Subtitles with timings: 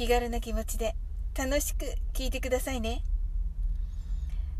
[0.00, 0.94] 気軽な気持ちで
[1.36, 3.02] 楽しく聞いてくださいね。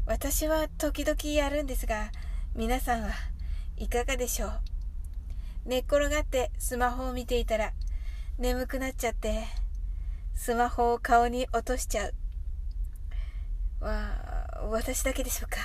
[0.05, 2.11] 私は時々やるんですが、
[2.55, 3.09] 皆さんは
[3.79, 4.51] いかがでしょう？
[5.65, 7.73] 寝っ転がってスマホを見ていたら
[8.37, 9.45] 眠くなっちゃって、
[10.34, 12.15] スマホを顔に落としちゃう。
[13.83, 14.11] わ、
[14.70, 15.57] 私だけでしょうか？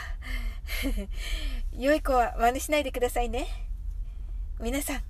[1.77, 3.45] 良い子は真似しないでくださいね。
[4.61, 5.03] 皆さん、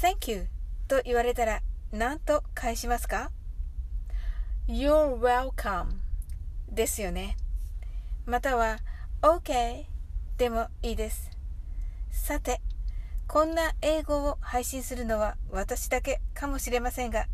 [0.00, 0.46] Thank you
[0.88, 1.60] と言われたら
[1.94, 3.30] 何と返しますか
[4.66, 5.98] ?You're welcome
[6.68, 7.36] ですよね。
[8.26, 8.78] または
[9.22, 9.84] OK
[10.36, 11.30] でもいいです。
[12.10, 12.60] さて、
[13.28, 17.26] こんな英語を配信するのは私だけかもしれませんが、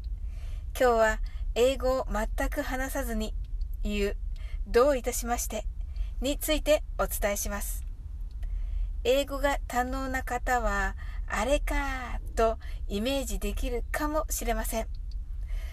[0.79, 1.21] 今日は
[1.55, 3.33] 英語を全く話さずに
[3.83, 4.17] 言う、
[4.67, 5.65] どういたしまして
[6.21, 7.87] についてお伝えします。
[9.05, 10.97] 英語が堪能な方は、
[11.27, 12.57] あれかと
[12.89, 14.87] イメージできるかもしれません。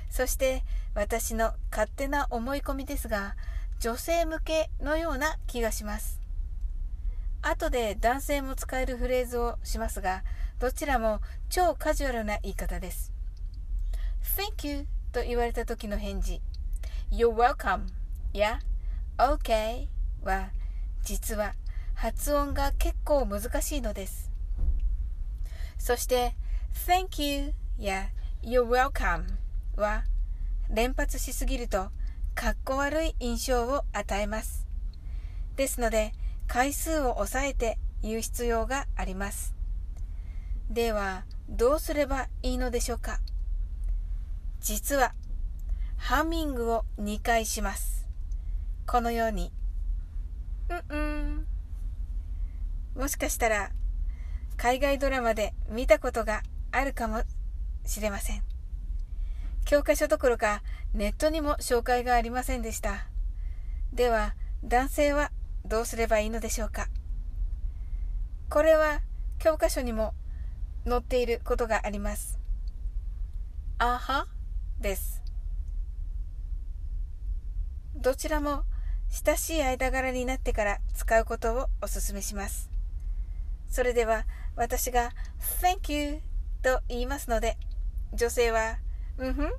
[0.10, 0.66] そして
[0.96, 3.38] 私の勝手な思い込みですが、
[3.80, 6.22] 女性向けのような気がします。
[7.42, 10.24] 後で男性も使えるフレーズをしますが、
[10.60, 13.14] どちらも超カジュアルな言い方です。
[14.36, 16.42] Thank you と言われた時の返事
[17.10, 17.86] You're welcome
[18.34, 18.60] や
[19.18, 19.88] OK
[20.22, 20.50] は
[21.02, 21.54] 実は
[21.94, 24.32] 発音が結構難しいのです。
[25.78, 26.36] そして
[26.86, 28.08] Thank you や
[28.44, 29.26] You're welcome
[29.76, 30.04] は
[30.70, 31.90] 連発しすぎると
[32.36, 34.68] かっこ悪い印象を与えます。
[35.56, 36.14] ですので
[36.48, 39.56] 回数を抑えて言う必要があります。
[40.70, 43.20] ではどうすればいいのでしょうか？
[44.62, 45.14] 実は
[45.98, 48.08] ハミングを2回します。
[48.86, 49.52] このように。
[50.70, 51.48] うんうん
[52.96, 53.72] もしかしたら
[54.58, 57.24] 海外ドラマで見たことがあるかも
[57.86, 58.44] しれません。
[59.66, 60.62] 教科書どころか
[60.94, 63.08] ネットにも紹介がありませんでした。
[63.94, 65.32] では男性は
[65.66, 66.88] どうすればいいのでしょうか
[68.50, 69.02] これは
[69.40, 70.14] 教科書にも
[70.88, 72.40] 載っていることがあります。
[73.80, 74.28] あは
[74.80, 75.22] です。
[77.96, 78.64] どちらも
[79.10, 82.70] 親しい間柄になってから使うことをお勧めします。
[83.70, 84.26] それでは
[84.56, 85.12] 私が
[85.62, 86.22] Thank you
[86.68, 87.58] と言いますので、
[88.14, 88.76] 女性は
[89.18, 89.54] うんふん、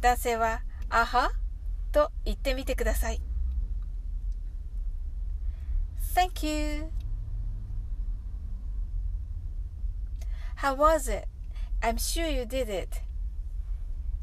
[0.00, 1.30] 男性はあは
[1.92, 3.22] と言ってみてください。
[6.16, 6.90] Thank you.
[10.56, 11.28] How was it?
[11.80, 12.88] I'm sure you did it.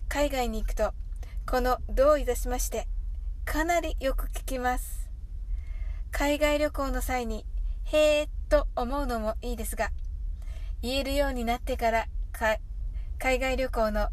[0.10, 0.94] 海外に行くと、
[1.50, 2.90] このどういたしまして、
[3.46, 5.10] かなりよく聞きます。
[6.12, 7.46] 海外旅行の際に、
[7.86, 9.90] へーと思うのもいいですが、
[10.82, 12.08] 言えるようになってから
[13.20, 14.10] 海外旅行の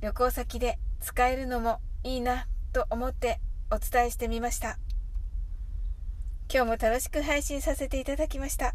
[0.00, 3.40] 旅行先で使えるのもいいなと思って
[3.70, 4.78] お伝えしてみました。
[6.52, 8.74] 今日も楽しく配信させていただきました。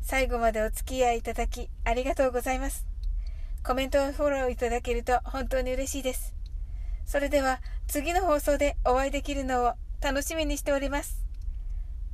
[0.00, 2.86] 最後までお付き合いいただきありがとうございます。
[3.62, 6.34] コメントをフォローいただけると本当に嬉しいです。
[7.04, 11.24] それでは次の放送でお会いできるのを楽しみにしております。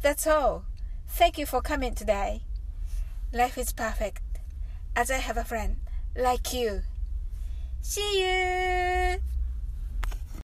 [0.02, 0.62] That's all.
[1.08, 2.40] Thank you for coming today.
[3.32, 4.29] Life is perfect
[4.96, 5.76] as I have a friend
[6.16, 6.82] like you.
[7.80, 8.89] See you!